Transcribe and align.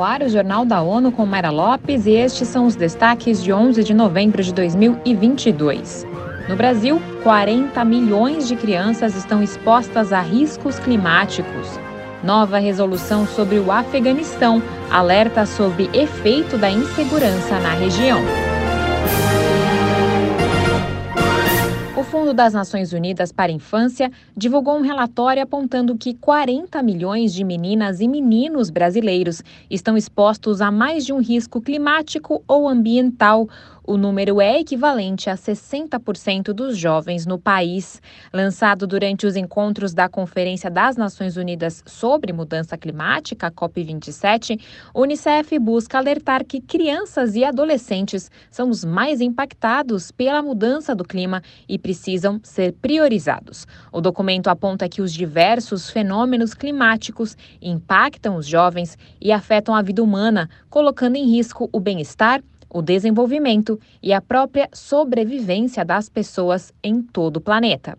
no 0.00 0.04
ar 0.04 0.22
o 0.22 0.30
Jornal 0.30 0.64
da 0.64 0.80
ONU 0.80 1.12
com 1.12 1.26
Mara 1.26 1.50
Lopes 1.50 2.06
e 2.06 2.12
estes 2.12 2.48
são 2.48 2.64
os 2.64 2.74
destaques 2.74 3.44
de 3.44 3.52
11 3.52 3.84
de 3.84 3.92
novembro 3.92 4.42
de 4.42 4.50
2022. 4.50 6.06
No 6.48 6.56
Brasil, 6.56 6.98
40 7.22 7.84
milhões 7.84 8.48
de 8.48 8.56
crianças 8.56 9.14
estão 9.14 9.42
expostas 9.42 10.10
a 10.10 10.22
riscos 10.22 10.78
climáticos. 10.78 11.78
Nova 12.24 12.56
resolução 12.56 13.26
sobre 13.26 13.58
o 13.58 13.70
Afeganistão 13.70 14.62
alerta 14.90 15.44
sobre 15.44 15.90
efeito 15.92 16.56
da 16.56 16.70
insegurança 16.70 17.60
na 17.60 17.74
região. 17.74 18.20
Fundo 22.10 22.34
das 22.34 22.52
Nações 22.52 22.92
Unidas 22.92 23.30
para 23.30 23.52
a 23.52 23.54
Infância 23.54 24.10
divulgou 24.36 24.76
um 24.76 24.80
relatório 24.80 25.44
apontando 25.44 25.96
que 25.96 26.12
40 26.12 26.82
milhões 26.82 27.32
de 27.32 27.44
meninas 27.44 28.00
e 28.00 28.08
meninos 28.08 28.68
brasileiros 28.68 29.44
estão 29.70 29.96
expostos 29.96 30.60
a 30.60 30.72
mais 30.72 31.06
de 31.06 31.12
um 31.12 31.20
risco 31.20 31.60
climático 31.60 32.42
ou 32.48 32.68
ambiental, 32.68 33.48
o 33.90 33.96
número 33.96 34.40
é 34.40 34.60
equivalente 34.60 35.28
a 35.28 35.34
60% 35.34 36.52
dos 36.52 36.78
jovens 36.78 37.26
no 37.26 37.40
país. 37.40 38.00
Lançado 38.32 38.86
durante 38.86 39.26
os 39.26 39.34
encontros 39.34 39.92
da 39.92 40.08
Conferência 40.08 40.70
das 40.70 40.96
Nações 40.96 41.36
Unidas 41.36 41.82
sobre 41.84 42.32
Mudança 42.32 42.78
Climática, 42.78 43.50
COP27, 43.50 44.60
o 44.94 45.02
Unicef 45.02 45.58
busca 45.58 45.98
alertar 45.98 46.44
que 46.44 46.60
crianças 46.60 47.34
e 47.34 47.42
adolescentes 47.42 48.30
são 48.48 48.70
os 48.70 48.84
mais 48.84 49.20
impactados 49.20 50.12
pela 50.12 50.40
mudança 50.40 50.94
do 50.94 51.02
clima 51.02 51.42
e 51.68 51.76
precisam 51.76 52.38
ser 52.44 52.74
priorizados. 52.74 53.66
O 53.90 54.00
documento 54.00 54.46
aponta 54.46 54.88
que 54.88 55.02
os 55.02 55.12
diversos 55.12 55.90
fenômenos 55.90 56.54
climáticos 56.54 57.36
impactam 57.60 58.36
os 58.36 58.46
jovens 58.46 58.96
e 59.20 59.32
afetam 59.32 59.74
a 59.74 59.82
vida 59.82 60.00
humana, 60.00 60.48
colocando 60.68 61.16
em 61.16 61.28
risco 61.28 61.68
o 61.72 61.80
bem-estar 61.80 62.40
o 62.70 62.80
desenvolvimento 62.80 63.78
e 64.02 64.12
a 64.12 64.20
própria 64.20 64.68
sobrevivência 64.72 65.84
das 65.84 66.08
pessoas 66.08 66.72
em 66.82 67.02
todo 67.02 67.38
o 67.38 67.40
planeta. 67.40 67.96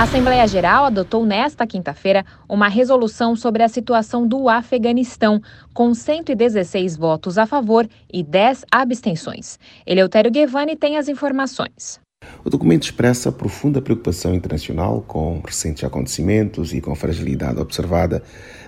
A 0.00 0.04
Assembleia 0.04 0.46
Geral 0.46 0.86
adotou 0.86 1.26
nesta 1.26 1.66
quinta-feira 1.66 2.24
uma 2.48 2.68
resolução 2.68 3.36
sobre 3.36 3.62
a 3.62 3.68
situação 3.68 4.26
do 4.26 4.48
Afeganistão, 4.48 5.42
com 5.74 5.92
116 5.92 6.96
votos 6.96 7.36
a 7.36 7.44
favor 7.44 7.86
e 8.10 8.22
10 8.22 8.64
abstenções. 8.70 9.58
Eleutério 9.86 10.30
Guevani 10.30 10.74
tem 10.74 10.96
as 10.96 11.06
informações. 11.06 12.00
O 12.42 12.48
documento 12.48 12.84
expressa 12.84 13.30
profunda 13.30 13.82
preocupação 13.82 14.34
internacional 14.34 15.02
com 15.06 15.40
recentes 15.44 15.84
acontecimentos 15.84 16.72
e 16.72 16.80
com 16.80 16.92
a 16.92 16.96
fragilidade 16.96 17.60
observada 17.60 18.22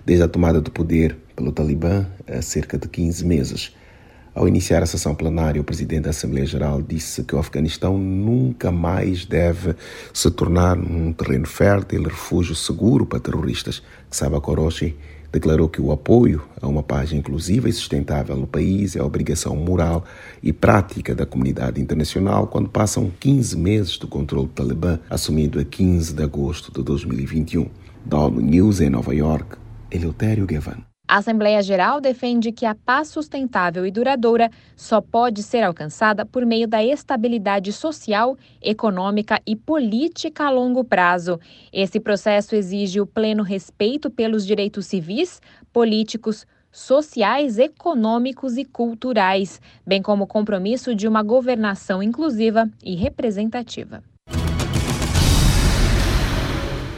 desde 0.04 0.24
a 0.24 0.28
tomada 0.28 0.60
do 0.60 0.70
poder 0.70 1.16
pelo 1.34 1.50
Talibã 1.50 2.06
há 2.26 2.42
cerca 2.42 2.76
de 2.76 2.88
15 2.88 3.24
meses. 3.24 3.72
Ao 4.34 4.48
iniciar 4.48 4.82
a 4.82 4.86
sessão 4.86 5.14
plenária, 5.14 5.60
o 5.60 5.64
presidente 5.64 6.04
da 6.04 6.10
Assembleia 6.10 6.46
Geral 6.46 6.80
disse 6.80 7.22
que 7.22 7.34
o 7.34 7.38
Afeganistão 7.38 7.98
nunca 7.98 8.72
mais 8.72 9.26
deve 9.26 9.76
se 10.12 10.30
tornar 10.30 10.78
um 10.78 11.12
terreno 11.12 11.46
fértil 11.46 12.04
refúgio 12.04 12.54
seguro 12.54 13.04
para 13.04 13.20
terroristas. 13.20 13.82
Saba 14.10 14.40
Koroshi 14.40 14.96
declarou 15.30 15.68
que 15.68 15.82
o 15.82 15.92
apoio 15.92 16.42
a 16.62 16.66
uma 16.66 16.82
paz 16.82 17.12
inclusiva 17.12 17.68
e 17.68 17.72
sustentável 17.74 18.34
no 18.34 18.46
país 18.46 18.96
é 18.96 19.02
obrigação 19.02 19.54
moral 19.54 20.02
e 20.42 20.50
prática 20.50 21.14
da 21.14 21.26
comunidade 21.26 21.78
internacional 21.78 22.46
quando 22.46 22.70
passam 22.70 23.12
15 23.20 23.56
meses 23.58 23.98
do 23.98 24.08
controle 24.08 24.46
do 24.46 24.52
Talibã, 24.52 24.98
assumido 25.10 25.60
a 25.60 25.64
15 25.64 26.14
de 26.14 26.22
agosto 26.22 26.72
de 26.72 26.82
2021. 26.82 27.68
Da 28.04 28.18
ONU 28.18 28.40
News 28.40 28.80
em 28.80 28.88
Nova 28.88 29.14
York, 29.14 29.56
Eleutério 29.90 30.46
Gavan. 30.46 30.91
A 31.12 31.18
Assembleia 31.18 31.60
Geral 31.60 32.00
defende 32.00 32.50
que 32.50 32.64
a 32.64 32.74
paz 32.74 33.08
sustentável 33.08 33.84
e 33.84 33.90
duradoura 33.90 34.50
só 34.74 34.98
pode 34.98 35.42
ser 35.42 35.60
alcançada 35.60 36.24
por 36.24 36.46
meio 36.46 36.66
da 36.66 36.82
estabilidade 36.82 37.70
social, 37.70 38.34
econômica 38.62 39.38
e 39.46 39.54
política 39.54 40.46
a 40.46 40.50
longo 40.50 40.82
prazo. 40.82 41.38
Esse 41.70 42.00
processo 42.00 42.56
exige 42.56 42.98
o 42.98 43.06
pleno 43.06 43.42
respeito 43.42 44.08
pelos 44.08 44.46
direitos 44.46 44.86
civis, 44.86 45.38
políticos, 45.70 46.46
sociais, 46.70 47.58
econômicos 47.58 48.56
e 48.56 48.64
culturais, 48.64 49.60
bem 49.86 50.00
como 50.00 50.24
o 50.24 50.26
compromisso 50.26 50.94
de 50.94 51.06
uma 51.06 51.22
governação 51.22 52.02
inclusiva 52.02 52.70
e 52.82 52.94
representativa. 52.94 54.02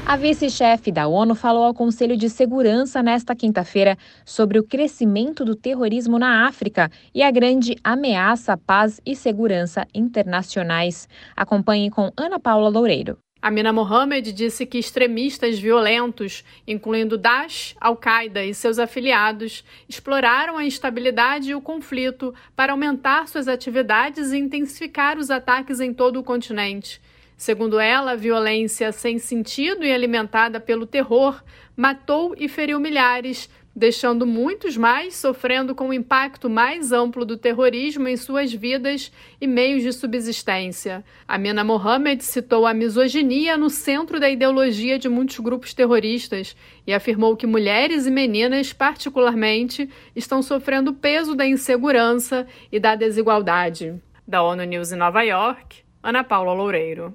A 0.06 0.16
vice-chefe 0.16 0.92
da 0.92 1.08
ONU 1.08 1.34
falou 1.34 1.64
ao 1.64 1.72
Conselho 1.72 2.14
de 2.14 2.28
Segurança 2.28 3.02
nesta 3.02 3.34
quinta-feira 3.34 3.96
sobre 4.22 4.58
o 4.58 4.62
crescimento 4.62 5.46
do 5.46 5.56
terrorismo 5.56 6.18
na 6.18 6.46
África 6.46 6.90
e 7.14 7.22
a 7.22 7.30
grande 7.30 7.74
ameaça 7.82 8.52
à 8.52 8.56
paz 8.56 9.00
e 9.06 9.16
segurança 9.16 9.86
internacionais. 9.94 11.08
Acompanhe 11.34 11.90
com 11.90 12.12
Ana 12.18 12.38
Paula 12.38 12.68
Loureiro. 12.68 13.16
Amina 13.40 13.72
Mohamed 13.72 14.30
disse 14.32 14.66
que 14.66 14.78
extremistas 14.78 15.58
violentos, 15.58 16.44
incluindo 16.68 17.16
Daesh, 17.16 17.74
Al-Qaeda 17.80 18.44
e 18.44 18.52
seus 18.52 18.78
afiliados, 18.78 19.64
exploraram 19.88 20.58
a 20.58 20.66
instabilidade 20.66 21.50
e 21.50 21.54
o 21.54 21.62
conflito 21.62 22.34
para 22.54 22.72
aumentar 22.72 23.26
suas 23.26 23.48
atividades 23.48 24.32
e 24.32 24.38
intensificar 24.38 25.18
os 25.18 25.30
ataques 25.30 25.80
em 25.80 25.94
todo 25.94 26.20
o 26.20 26.22
continente. 26.22 27.00
Segundo 27.44 27.78
ela, 27.78 28.12
a 28.12 28.16
violência 28.16 28.90
sem 28.90 29.18
sentido 29.18 29.84
e 29.84 29.92
alimentada 29.92 30.58
pelo 30.58 30.86
terror 30.86 31.44
matou 31.76 32.34
e 32.38 32.48
feriu 32.48 32.80
milhares, 32.80 33.50
deixando 33.76 34.26
muitos 34.26 34.78
mais 34.78 35.14
sofrendo 35.14 35.74
com 35.74 35.90
o 35.90 35.92
impacto 35.92 36.48
mais 36.48 36.90
amplo 36.90 37.22
do 37.22 37.36
terrorismo 37.36 38.08
em 38.08 38.16
suas 38.16 38.50
vidas 38.50 39.12
e 39.38 39.46
meios 39.46 39.82
de 39.82 39.92
subsistência. 39.92 41.04
Amina 41.28 41.62
Mohamed 41.62 42.24
citou 42.24 42.66
a 42.66 42.72
misoginia 42.72 43.58
no 43.58 43.68
centro 43.68 44.18
da 44.18 44.30
ideologia 44.30 44.98
de 44.98 45.10
muitos 45.10 45.38
grupos 45.38 45.74
terroristas 45.74 46.56
e 46.86 46.94
afirmou 46.94 47.36
que 47.36 47.46
mulheres 47.46 48.06
e 48.06 48.10
meninas, 48.10 48.72
particularmente, 48.72 49.86
estão 50.16 50.40
sofrendo 50.40 50.92
o 50.92 50.94
peso 50.94 51.34
da 51.34 51.46
insegurança 51.46 52.46
e 52.72 52.80
da 52.80 52.94
desigualdade. 52.94 54.00
Da 54.26 54.42
ONU 54.42 54.64
News 54.64 54.92
em 54.92 54.96
Nova 54.96 55.20
York, 55.20 55.84
Ana 56.02 56.24
Paula 56.24 56.54
Loureiro. 56.54 57.14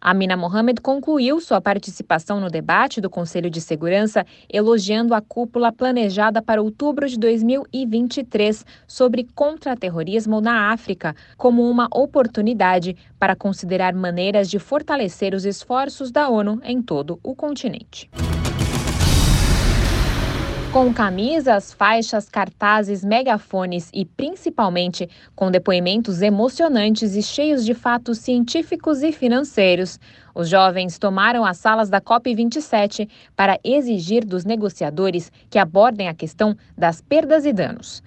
Amina 0.00 0.34
Mohamed 0.34 0.80
concluiu 0.80 1.40
sua 1.40 1.60
participação 1.60 2.40
no 2.40 2.48
debate 2.48 3.02
do 3.02 3.10
Conselho 3.10 3.50
de 3.50 3.60
Segurança 3.60 4.24
elogiando 4.48 5.14
a 5.14 5.20
cúpula 5.20 5.70
planejada 5.70 6.40
para 6.40 6.62
outubro 6.62 7.06
de 7.06 7.18
2023 7.18 8.64
sobre 8.86 9.28
contra-terrorismo 9.34 10.40
na 10.40 10.72
África 10.72 11.14
como 11.36 11.68
uma 11.68 11.86
oportunidade 11.92 12.96
para 13.18 13.36
considerar 13.36 13.92
maneiras 13.92 14.48
de 14.48 14.58
fortalecer 14.58 15.34
os 15.34 15.44
esforços 15.44 16.10
da 16.10 16.30
ONU 16.30 16.60
em 16.64 16.80
todo 16.80 17.20
o 17.22 17.34
continente. 17.34 18.08
Com 20.72 20.94
camisas, 20.94 21.72
faixas, 21.72 22.28
cartazes, 22.28 23.04
megafones 23.04 23.90
e 23.92 24.04
principalmente 24.04 25.10
com 25.34 25.50
depoimentos 25.50 26.22
emocionantes 26.22 27.16
e 27.16 27.22
cheios 27.24 27.64
de 27.64 27.74
fatos 27.74 28.18
científicos 28.18 29.02
e 29.02 29.10
financeiros, 29.10 29.98
os 30.32 30.48
jovens 30.48 30.96
tomaram 30.96 31.44
as 31.44 31.56
salas 31.56 31.90
da 31.90 32.00
COP27 32.00 33.10
para 33.34 33.58
exigir 33.64 34.24
dos 34.24 34.44
negociadores 34.44 35.32
que 35.50 35.58
abordem 35.58 36.06
a 36.06 36.14
questão 36.14 36.56
das 36.78 37.00
perdas 37.00 37.44
e 37.44 37.52
danos 37.52 38.00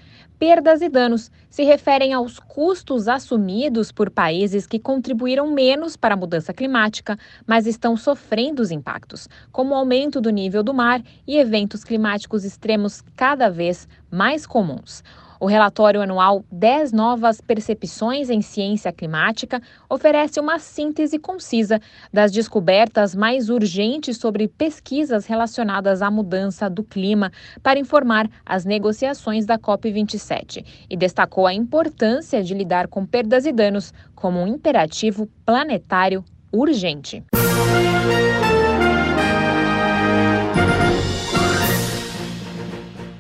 perdas 0.43 0.81
e 0.81 0.89
danos 0.89 1.31
se 1.49 1.63
referem 1.63 2.11
aos 2.11 2.37
custos 2.37 3.07
assumidos 3.07 3.93
por 3.93 4.09
países 4.09 4.67
que 4.67 4.77
contribuíram 4.77 5.49
menos 5.49 5.95
para 5.95 6.15
a 6.15 6.17
mudança 6.17 6.53
climática, 6.53 7.17
mas 7.47 7.65
estão 7.65 7.95
sofrendo 7.95 8.61
os 8.61 8.69
impactos, 8.69 9.29
como 9.53 9.73
o 9.73 9.77
aumento 9.77 10.19
do 10.19 10.29
nível 10.29 10.61
do 10.61 10.73
mar 10.73 11.01
e 11.25 11.37
eventos 11.37 11.85
climáticos 11.85 12.43
extremos 12.43 13.01
cada 13.15 13.49
vez 13.49 13.87
mais 14.11 14.45
comuns. 14.45 15.01
O 15.43 15.45
relatório 15.45 16.01
anual 16.01 16.45
10 16.49 16.93
Novas 16.93 17.41
Percepções 17.41 18.29
em 18.29 18.41
Ciência 18.41 18.93
Climática 18.93 19.61
oferece 19.89 20.39
uma 20.39 20.57
síntese 20.57 21.19
concisa 21.19 21.81
das 22.13 22.31
descobertas 22.31 23.13
mais 23.13 23.49
urgentes 23.49 24.15
sobre 24.15 24.47
pesquisas 24.47 25.25
relacionadas 25.25 26.01
à 26.01 26.09
mudança 26.09 26.69
do 26.69 26.81
clima 26.81 27.29
para 27.61 27.77
informar 27.77 28.29
as 28.45 28.63
negociações 28.63 29.45
da 29.45 29.59
COP27 29.59 30.65
e 30.89 30.95
destacou 30.95 31.45
a 31.45 31.53
importância 31.53 32.41
de 32.41 32.53
lidar 32.53 32.87
com 32.87 33.05
perdas 33.05 33.45
e 33.45 33.51
danos 33.51 33.93
como 34.15 34.39
um 34.39 34.47
imperativo 34.47 35.27
planetário 35.45 36.23
urgente. 36.53 37.21